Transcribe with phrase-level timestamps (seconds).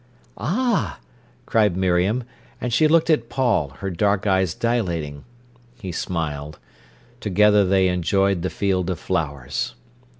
[0.39, 0.97] "Ah!"
[1.45, 2.23] cried Miriam,
[2.59, 5.25] and she looked at Paul, her dark eyes dilating.
[5.79, 6.57] He smiled.
[7.19, 9.75] Together they enjoyed the field of flowers.